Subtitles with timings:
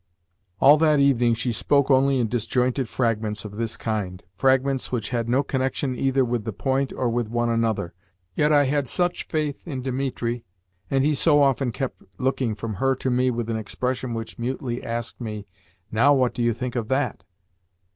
[0.59, 5.29] All that evening she spoke only in disjointed fragments of this kind fragments which had
[5.29, 7.93] no connection either with the point or with one another;
[8.33, 10.43] yet I had such faith in Dimitri,
[10.89, 14.83] and he so often kept looking from her to me with an expression which mutely
[14.83, 15.45] asked me,
[15.91, 17.23] "Now, what do you think of that?"